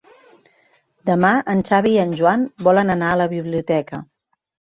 Demà 1.09 1.29
en 1.53 1.61
Xavi 1.67 1.91
i 1.99 1.99
en 2.05 2.15
Joan 2.23 2.47
volen 2.69 2.95
anar 2.95 3.11
a 3.13 3.21
la 3.23 3.29
biblioteca. 3.37 4.03